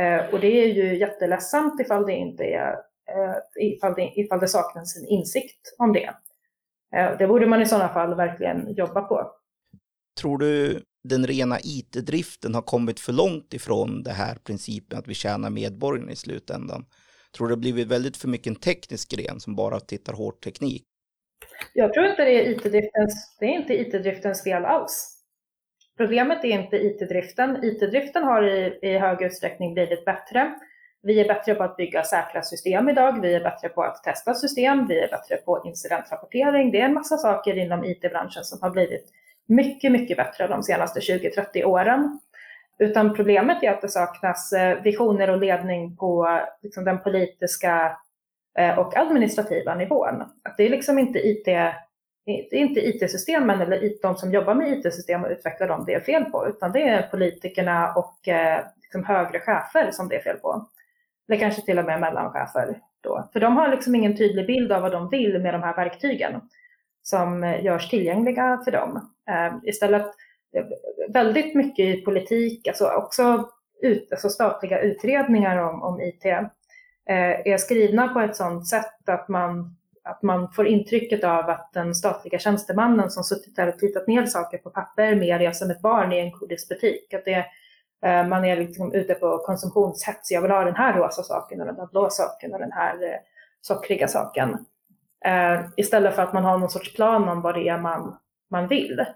[0.00, 2.72] Eh, och det är ju jätteledsamt ifall det inte är,
[3.08, 6.14] eh, ifall, det, ifall det saknas en insikt om det.
[6.96, 9.30] Eh, det borde man i sådana fall verkligen jobba på.
[10.20, 15.14] Tror du den rena IT-driften har kommit för långt ifrån det här principen att vi
[15.14, 16.86] tjänar medborgarna i slutändan?
[17.36, 20.44] Tror du det har blivit väldigt för mycket en teknisk gren som bara tittar hårt
[20.44, 20.84] teknik?
[21.72, 25.13] Jag tror inte det är IT-driftens, det är inte IT-driftens fel alls.
[25.96, 27.64] Problemet är inte IT-driften.
[27.64, 30.54] IT-driften har i, i hög utsträckning blivit bättre.
[31.02, 33.20] Vi är bättre på att bygga säkra system idag.
[33.22, 34.86] Vi är bättre på att testa system.
[34.86, 36.70] Vi är bättre på incidentrapportering.
[36.70, 39.10] Det är en massa saker inom IT-branschen som har blivit
[39.46, 42.20] mycket, mycket bättre de senaste 20-30 åren.
[42.78, 47.96] Utan problemet är att det saknas eh, visioner och ledning på liksom, den politiska
[48.58, 50.22] eh, och administrativa nivån.
[50.42, 51.48] Att det är liksom inte IT
[52.26, 56.48] inte IT-systemen eller de som jobbar med IT-system och utvecklar dem det är fel på,
[56.48, 60.68] utan det är politikerna och eh, liksom högre chefer som det är fel på.
[61.28, 62.80] Eller kanske till och med mellanchefer.
[63.00, 63.28] Då.
[63.32, 66.40] För de har liksom ingen tydlig bild av vad de vill med de här verktygen
[67.02, 69.10] som eh, görs tillgängliga för dem.
[69.28, 70.06] Eh, istället
[70.56, 70.64] eh,
[71.08, 73.48] väldigt mycket i politik, alltså också
[73.82, 76.46] ut, alltså statliga utredningar om, om IT, eh,
[77.44, 81.94] är skrivna på ett sådant sätt att man att man får intrycket av att den
[81.94, 85.82] statliga tjänstemannen som suttit där och tittat ner saker på papper mer är som ett
[85.82, 87.14] barn i en godisbutik.
[87.14, 87.46] Att det,
[88.06, 90.30] eh, man är liksom ute på konsumtionshets.
[90.30, 93.02] Jag vill ha den här rosa saken och den här blå saken och den här
[93.02, 93.18] eh,
[93.60, 94.66] sockriga saken.
[95.24, 98.18] Eh, istället för att man har någon sorts plan om vad det är man,
[98.50, 99.00] man vill.
[99.00, 99.06] Eh,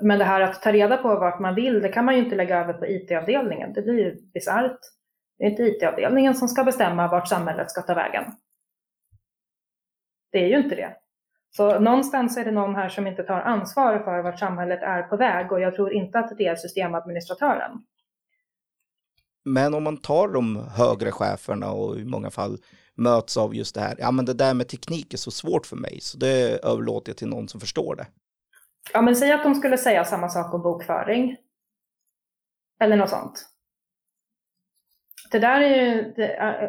[0.00, 2.36] men det här att ta reda på vart man vill, det kan man ju inte
[2.36, 3.72] lägga över på IT-avdelningen.
[3.72, 4.80] Det blir ju bisarrt.
[5.38, 8.24] Det är inte IT-avdelningen som ska bestämma vart samhället ska ta vägen.
[10.36, 10.96] Det är ju inte det.
[11.50, 15.16] Så någonstans är det någon här som inte tar ansvar för vart samhället är på
[15.16, 17.70] väg och jag tror inte att det är systemadministratören.
[19.44, 22.58] Men om man tar de högre cheferna och i många fall
[22.94, 25.76] möts av just det här, ja men det där med teknik är så svårt för
[25.76, 28.06] mig så det överlåter jag till någon som förstår det.
[28.92, 31.36] Ja men säg att de skulle säga samma sak om bokföring.
[32.80, 33.55] Eller något sånt.
[35.30, 36.62] Det där är ju det,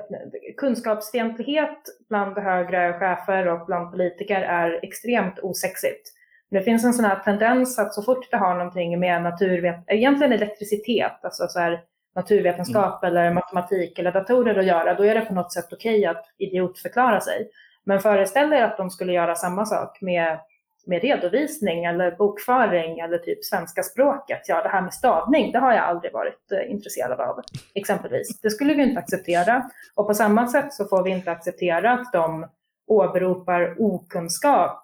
[0.57, 1.77] kunskapsfientlighet
[2.09, 6.13] bland högre chefer och bland politiker är extremt osexigt.
[6.51, 10.33] Det finns en sån här tendens att så fort det har någonting med naturvet egentligen
[10.33, 11.81] elektricitet, alltså så här
[12.15, 13.17] naturvetenskap mm.
[13.17, 17.21] eller matematik eller datorer att göra, då är det på något sätt okej att idiotförklara
[17.21, 17.49] sig.
[17.83, 20.39] Men föreställ dig att de skulle göra samma sak med
[20.87, 24.41] med redovisning eller bokföring eller typ svenska språket.
[24.47, 27.41] Ja, det här med stavning, det har jag aldrig varit eh, intresserad av,
[27.75, 28.41] exempelvis.
[28.41, 29.69] Det skulle vi inte acceptera.
[29.95, 32.47] Och på samma sätt så får vi inte acceptera att de
[32.87, 34.83] åberopar okunskap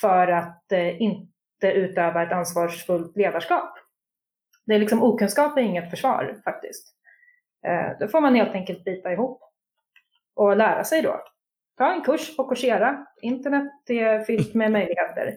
[0.00, 3.78] för att eh, inte utöva ett ansvarsfullt ledarskap.
[4.66, 6.94] Det är liksom okunskap är inget försvar faktiskt.
[7.66, 9.42] Eh, då får man helt enkelt bita ihop
[10.34, 11.20] och lära sig då
[11.78, 13.06] ta en kurs på Coursera.
[13.22, 15.36] Internet är fyllt med möjligheter.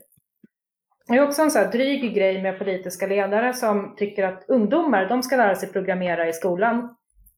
[1.07, 5.09] Det är också en så här dryg grej med politiska ledare som tycker att ungdomar,
[5.09, 6.95] de ska lära sig programmera i skolan.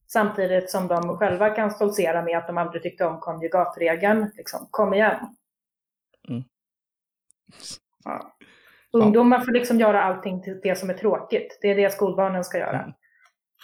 [0.08, 4.32] Samtidigt som de själva kan stoltsera med att de aldrig tyckte om konjugatregeln.
[4.36, 5.36] Liksom, kom igen.
[6.30, 6.44] Mm.
[8.04, 8.36] Ja.
[8.92, 11.60] Ungdomar får liksom göra allting till det som är tråkigt.
[11.62, 12.80] Det är det skolbarnen ska göra.
[12.80, 12.94] Mm.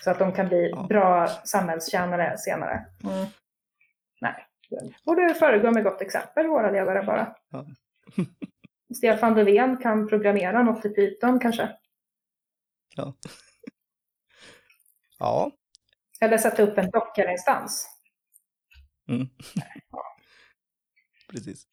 [0.03, 2.85] Så att de kan bli bra samhällstjänare senare.
[3.03, 3.25] Mm.
[4.21, 4.48] Nej.
[5.05, 7.35] Borde föregå med gott exempel, våra ledare bara.
[7.49, 7.65] Ja.
[8.95, 11.77] Stefan Löfven kan programmera något i Python kanske.
[12.95, 13.13] Ja.
[15.19, 15.51] ja.
[16.21, 17.89] Eller sätta upp en dockerinstans.
[19.07, 19.27] Mm.
[19.91, 20.03] Ja.
[21.29, 21.67] Precis.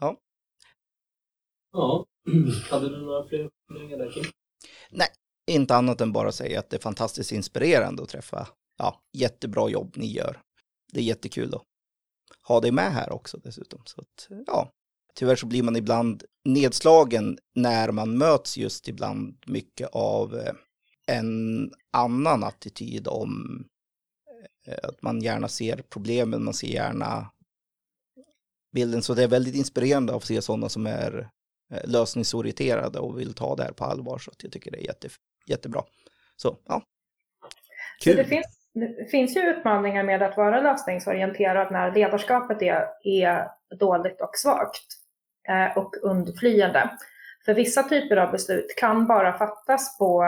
[0.00, 0.16] Ja.
[1.72, 2.06] Ja,
[2.70, 4.24] hade du några fler funderingar där Kim?
[4.90, 5.08] Nej,
[5.46, 8.48] inte annat än bara säga att det är fantastiskt inspirerande att träffa.
[8.76, 10.42] Ja, jättebra jobb ni gör
[10.92, 11.62] det är jättekul att
[12.42, 13.82] ha dig med här också dessutom.
[13.84, 14.72] Så att, ja,
[15.14, 20.54] tyvärr så blir man ibland nedslagen när man möts just ibland mycket av eh,
[21.06, 23.64] en annan attityd om
[24.66, 27.30] eh, att man gärna ser problemen, man ser gärna
[28.72, 29.02] bilden.
[29.02, 31.30] Så det är väldigt inspirerande att se sådana som är
[31.72, 34.18] eh, lösningsorienterade och vill ta det här på allvar.
[34.18, 35.08] Så jag tycker det är jätte,
[35.46, 35.84] jättebra.
[36.36, 36.82] Så ja,
[38.02, 38.16] kul.
[38.16, 43.48] Så det finns det finns ju utmaningar med att vara lösningsorienterad när ledarskapet är, är
[43.78, 44.86] dåligt och svagt
[45.48, 46.90] eh, och undflyende.
[47.44, 50.24] För vissa typer av beslut kan bara fattas på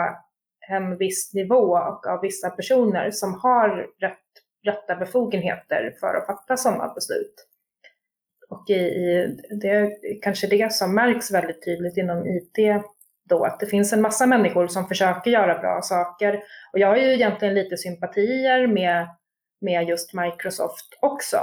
[0.69, 4.19] en viss nivå och av vissa personer som har rätt,
[4.65, 7.47] rätta befogenheter för att fatta sådana beslut.
[8.49, 12.83] Och i, i, det är kanske det som märks väldigt tydligt inom IT
[13.29, 16.43] då att det finns en massa människor som försöker göra bra saker.
[16.73, 19.07] Och jag har ju egentligen lite sympatier med,
[19.61, 21.37] med just Microsoft också.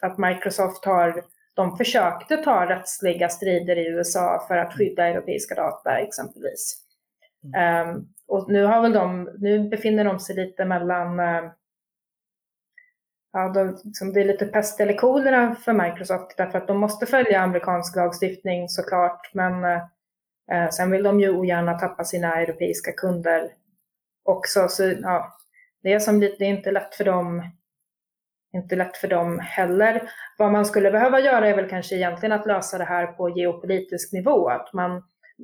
[0.00, 5.98] Att Microsoft har, de försökte ta rättsliga strider i USA för att skydda europeiska data
[5.98, 6.80] exempelvis.
[7.44, 7.88] Mm.
[7.88, 11.50] Um, och nu har väl de, nu befinner de sig lite mellan uh,
[13.32, 17.06] ja, de, liksom, det är lite pest eller kolera för Microsoft därför att de måste
[17.06, 19.82] följa amerikansk lagstiftning såklart, men uh,
[20.52, 23.50] Eh, sen vill de ju ogärna tappa sina europeiska kunder
[24.24, 24.68] också.
[24.68, 25.36] Så ja,
[25.82, 27.42] det är, som, det är inte lätt för dem
[28.54, 30.10] inte lätt för dem heller.
[30.38, 34.12] Vad man skulle behöva göra är väl kanske egentligen att lösa det här på geopolitisk
[34.12, 34.48] nivå.
[34.48, 35.02] Att man,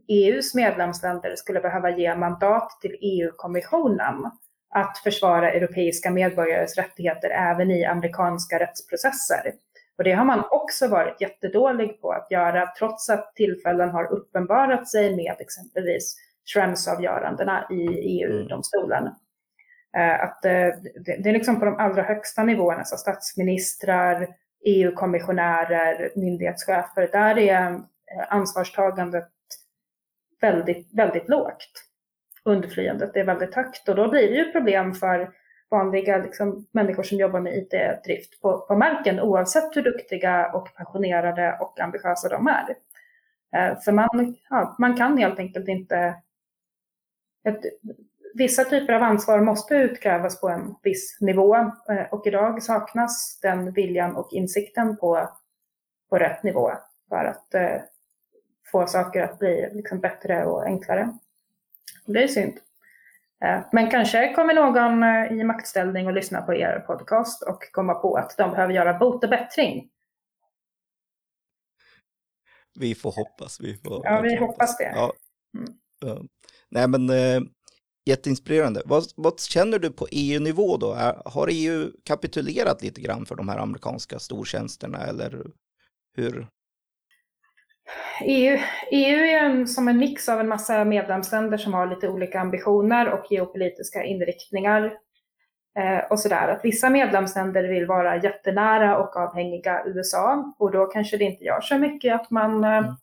[0.09, 4.31] EUs medlemsländer skulle behöva ge mandat till EU-kommissionen
[4.75, 9.53] att försvara europeiska medborgares rättigheter även i amerikanska rättsprocesser.
[10.01, 14.89] Och det har man också varit jättedålig på att göra trots att tillfällen har uppenbarat
[14.89, 19.07] sig med exempelvis Schrems-avgörandena i EU-domstolen.
[19.97, 20.69] Eh, att eh,
[21.05, 24.29] det är liksom på de allra högsta nivåerna, så statsministrar,
[24.65, 27.81] EU-kommissionärer, myndighetschefer, där är eh,
[28.29, 29.29] ansvarstagandet
[30.41, 31.85] väldigt, väldigt lågt.
[32.45, 35.31] Underflyendet är väldigt högt och då blir det ju problem för
[35.71, 41.59] vanliga liksom, människor som jobbar med IT-drift på, på marken oavsett hur duktiga och passionerade
[41.61, 42.77] och ambitiösa de är.
[43.57, 46.15] Eh, för man, ja, man kan helt enkelt inte...
[47.45, 47.61] Ett,
[48.35, 53.73] vissa typer av ansvar måste utkrävas på en viss nivå eh, och idag saknas den
[53.73, 55.29] viljan och insikten på,
[56.11, 56.71] på rätt nivå
[57.09, 57.81] för att eh,
[58.73, 61.19] få saker att bli liksom, bättre och enklare.
[62.07, 62.53] Det är synd.
[63.45, 67.95] Eh, men kanske kommer någon eh, i maktställning och lyssna på er podcast och komma
[67.95, 69.89] på att de behöver göra bot och bättring.
[72.79, 73.61] Vi får hoppas.
[73.61, 74.93] Vi får ja, vi hoppas det.
[74.95, 75.13] Ja.
[75.57, 76.29] Mm.
[76.69, 77.41] Nej, men äh,
[78.07, 78.83] jätteinspirerande.
[78.85, 80.95] Vad, vad, känner du på EU-nivå då?
[81.25, 85.47] Har EU kapitulerat lite grann för de här amerikanska stortjänsterna eller
[86.17, 86.49] hur,
[88.23, 88.59] EU,
[88.91, 93.13] EU är en, som en mix av en massa medlemsländer som har lite olika ambitioner
[93.13, 94.93] och geopolitiska inriktningar.
[95.79, 96.49] Eh, och sådär.
[96.49, 101.61] Att vissa medlemsländer vill vara jättenära och avhängiga USA och då kanske det inte gör
[101.61, 102.95] så mycket att man eh, mm.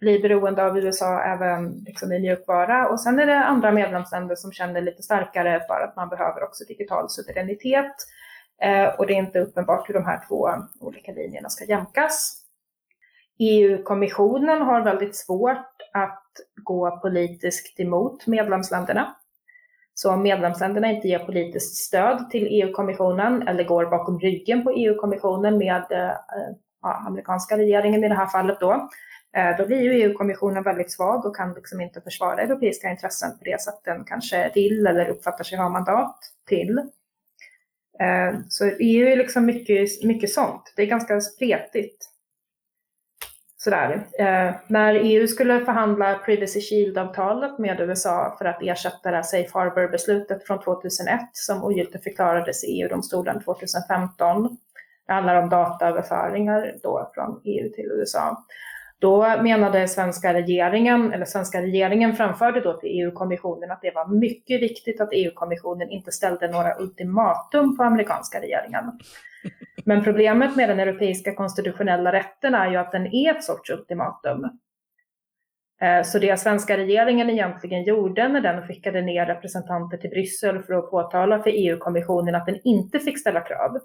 [0.00, 2.88] blir beroende av USA även liksom, i mjukvara.
[2.88, 6.64] Och sen är det andra medlemsländer som känner lite starkare för att man behöver också
[6.64, 7.94] digital suveränitet.
[8.62, 12.45] Eh, och det är inte uppenbart hur de här två olika linjerna ska jämkas.
[13.38, 16.22] EU-kommissionen har väldigt svårt att
[16.54, 19.16] gå politiskt emot medlemsländerna.
[19.94, 25.58] Så om medlemsländerna inte ger politiskt stöd till EU-kommissionen eller går bakom ryggen på EU-kommissionen
[25.58, 26.12] med eh,
[26.82, 28.88] ja, amerikanska regeringen i det här fallet då,
[29.36, 33.44] eh, då blir ju EU-kommissionen väldigt svag och kan liksom inte försvara europeiska intressen på
[33.44, 36.16] det sätt den kanske vill eller uppfattar sig ha mandat
[36.48, 36.78] till.
[38.00, 40.72] Eh, så EU är liksom mycket, mycket sånt.
[40.76, 42.15] Det är ganska spretigt
[43.66, 44.06] sådär.
[44.18, 50.46] Eh, när EU skulle förhandla Privacy Shield-avtalet med USA för att ersätta det Safe Harbor-beslutet
[50.46, 54.56] från 2001 som ogiltigförklarades i EU-domstolen 2015.
[55.06, 58.44] Det handlar om dataöverföringar då från EU till USA.
[58.98, 64.62] Då menade svenska regeringen, eller svenska regeringen framförde då till EU-kommissionen att det var mycket
[64.62, 68.84] viktigt att EU-kommissionen inte ställde några ultimatum på amerikanska regeringen.
[69.86, 74.44] Men problemet med den europeiska konstitutionella rätten är ju att den är ett sorts ultimatum.
[75.80, 80.74] Eh, så det svenska regeringen egentligen gjorde när den skickade ner representanter till Bryssel för
[80.74, 83.78] att påtala för EU-kommissionen att den inte fick ställa krav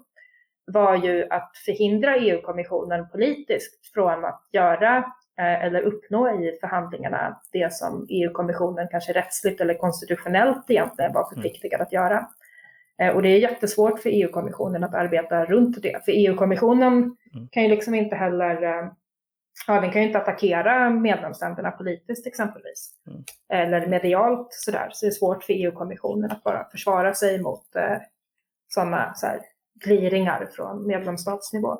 [0.66, 4.96] var ju att förhindra EU-kommissionen politiskt från att göra
[5.38, 11.80] eh, eller uppnå i förhandlingarna det som EU-kommissionen kanske rättsligt eller konstitutionellt egentligen var förpliktigad
[11.80, 12.28] att göra.
[12.98, 17.48] Eh, och det är jättesvårt för EU-kommissionen att arbeta runt det, för EU-kommissionen mm.
[17.50, 18.92] kan ju liksom inte heller eh,
[19.66, 22.90] Ja, den kan ju inte attackera medlemsländerna politiskt exempelvis.
[23.06, 23.24] Mm.
[23.48, 24.90] Eller medialt sådär.
[24.92, 27.96] Så det är svårt för EU-kommissionen att bara försvara sig mot eh,
[28.68, 29.40] sådana så här,
[29.74, 31.72] gliringar från medlemsstatsnivå.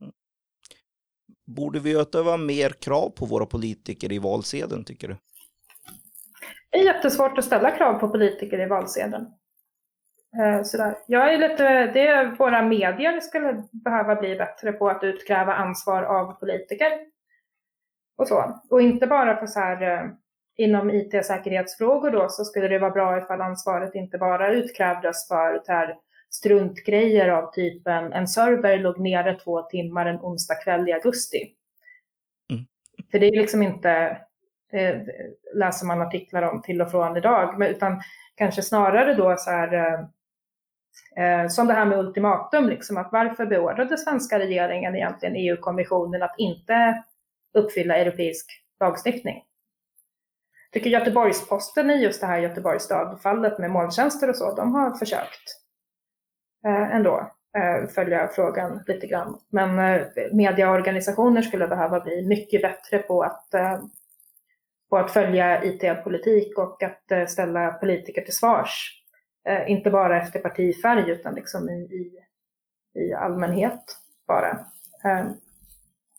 [0.00, 0.12] Mm.
[1.46, 5.16] Borde vi utöva mer krav på våra politiker i valsedeln, tycker du?
[6.70, 9.26] Det är jättesvårt att ställa krav på politiker i valsedeln.
[10.38, 10.98] Eh, sådär.
[11.06, 16.02] Jag är lite, det är våra medier skulle behöva bli bättre på att utkräva ansvar
[16.02, 16.92] av politiker.
[18.18, 18.60] Och så.
[18.70, 20.10] Och inte bara för så här, eh,
[20.56, 25.96] inom IT-säkerhetsfrågor då så skulle det vara bra ifall ansvaret inte bara utkrävdes för här,
[26.30, 31.52] struntgrejer av typen en server låg nere två timmar en onsdag kväll i augusti.
[32.50, 32.64] Mm.
[33.10, 34.18] För det är liksom inte,
[34.70, 35.06] det
[35.54, 38.00] läser man artiklar om till och från idag, utan
[38.34, 40.06] kanske snarare då så här,
[41.16, 46.34] eh, som det här med ultimatum, liksom, att varför beordrade svenska regeringen egentligen EU-kommissionen att
[46.38, 47.02] inte
[47.54, 49.42] uppfylla europeisk lagstiftning?
[50.70, 54.90] Jag tycker Göteborgs-Posten i just det här Göteborgs stad-fallet med molntjänster och så, de har
[54.90, 55.66] försökt
[56.66, 59.38] Eh, ändå eh, följa frågan lite grann.
[59.50, 63.78] Men eh, mediaorganisationer skulle behöva bli mycket bättre på att, eh,
[64.90, 69.02] på att följa IT-politik och att eh, ställa politiker till svars.
[69.48, 72.12] Eh, inte bara efter partifärg utan liksom i, i,
[73.00, 74.50] i allmänhet bara.
[75.04, 75.28] Ehm,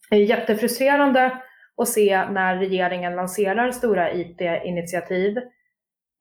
[0.09, 1.41] det är jättefrustrerande
[1.77, 5.37] att se när regeringen lanserar stora IT-initiativ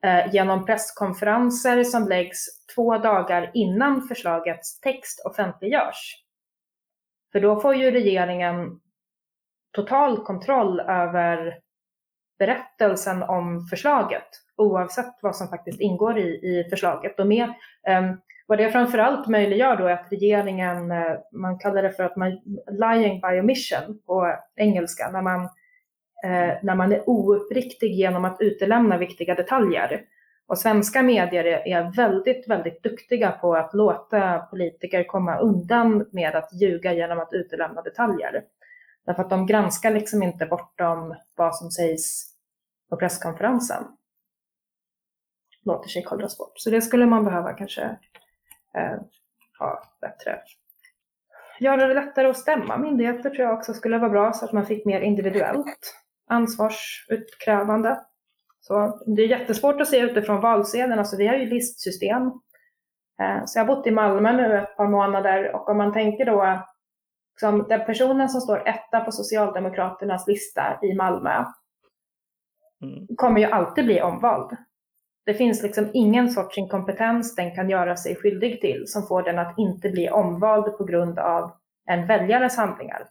[0.06, 6.24] Eh, genom presskonferenser som läggs två dagar innan förslagets text offentliggörs.
[7.32, 8.80] För då får ju regeringen
[9.72, 11.58] total kontroll över
[12.38, 17.20] berättelsen om förslaget oavsett vad som faktiskt ingår i, i förslaget.
[17.20, 17.52] Och med,
[17.86, 22.16] ehm, vad det framförallt möjliggör då är att regeringen, eh, man kallar det för att
[22.16, 22.30] man
[22.70, 25.48] lying by omission på engelska, när man
[26.24, 30.00] eh, när man är ouppriktig genom att utelämna viktiga detaljer.
[30.48, 36.60] Och svenska medier är väldigt, väldigt duktiga på att låta politiker komma undan med att
[36.60, 38.42] ljuga genom att utelämna detaljer.
[39.06, 42.26] Därför att de granskar liksom inte bortom vad som sägs
[42.90, 43.84] på presskonferensen.
[45.66, 46.52] Låter sig kollras bort.
[46.54, 47.82] Så det skulle man behöva kanske
[48.74, 48.98] eh,
[49.58, 50.38] ha bättre.
[51.60, 54.66] Göra det lättare att stämma myndigheter tror jag också skulle vara bra så att man
[54.66, 55.94] fick mer individuellt
[56.26, 58.00] ansvarsutkrävande.
[58.60, 62.22] Så det är jättesvårt att se utifrån valsedeln, alltså vi har ju listsystem.
[63.22, 66.24] Eh, så jag har bott i Malmö nu ett par månader och om man tänker
[66.24, 66.66] då
[67.40, 71.44] som den personen som står etta på Socialdemokraternas lista i Malmö
[72.82, 73.06] mm.
[73.16, 74.56] kommer ju alltid bli omvald.
[75.26, 79.38] Det finns liksom ingen sorts inkompetens den kan göra sig skyldig till som får den
[79.38, 81.52] att inte bli omvald på grund av
[81.86, 83.08] en väljares handlingar.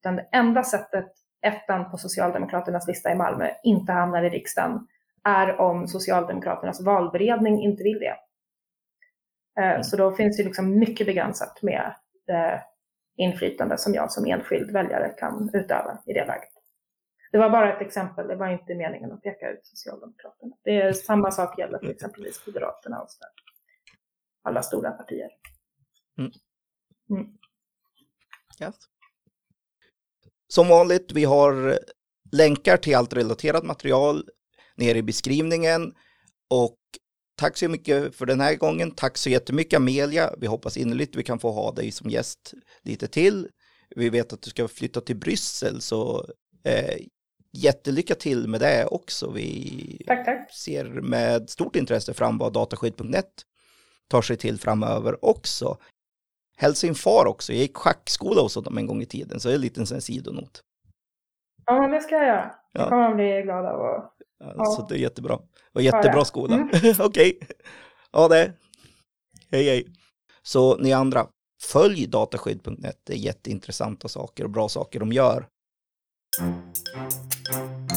[0.00, 1.06] Utan det enda sättet
[1.42, 4.86] ettan på Socialdemokraternas lista i Malmö inte hamnar i riksdagen
[5.24, 8.16] är om Socialdemokraternas valberedning inte vill det.
[9.60, 9.84] Eh, mm.
[9.84, 11.94] Så då finns det liksom mycket begränsat med
[12.28, 12.60] eh,
[13.16, 16.55] inflytande som jag som enskild väljare kan utöva i det läget.
[17.36, 20.56] Det var bara ett exempel, det var inte meningen att peka ut Socialdemokraterna.
[20.64, 23.28] Det är samma sak gäller för exempelvis Moderaterna och sådär.
[24.42, 25.28] Alla stora partier.
[26.18, 26.30] Mm.
[27.10, 27.26] Mm.
[28.60, 28.74] Yes.
[30.48, 31.78] Som vanligt, vi har
[32.32, 34.28] länkar till allt relaterat material
[34.74, 35.94] nere i beskrivningen.
[36.50, 36.78] Och
[37.38, 38.90] tack så mycket för den här gången.
[38.90, 40.34] Tack så jättemycket Amelia.
[40.38, 43.48] Vi hoppas innerligt vi kan få ha dig som gäst lite till.
[43.96, 46.26] Vi vet att du ska flytta till Bryssel så
[46.64, 46.96] eh,
[47.56, 49.30] jättelycka till med det också.
[49.30, 50.54] Vi tack, tack.
[50.54, 53.30] ser med stort intresse fram vad dataskydd.net
[54.08, 55.78] tar sig till framöver också.
[56.56, 57.52] Hälsa far också.
[57.52, 60.62] Jag gick schackskola hos honom en gång i tiden, så det är en liten sidonot.
[61.66, 62.54] Ja, men det ska jag göra.
[62.72, 63.80] Det kommer han bli glad av.
[63.80, 64.12] Och...
[64.38, 65.38] Ja, så det är jättebra.
[65.72, 66.54] Och jättebra skola.
[66.54, 66.68] Mm.
[67.00, 67.38] Okej.
[68.12, 68.52] Ja, det.
[69.50, 69.86] Hej, hej.
[70.42, 71.26] Så ni andra,
[71.62, 73.00] följ dataskydd.net.
[73.04, 75.46] Det är jätteintressanta saker och bra saker de gör.
[76.36, 77.95] Thank you.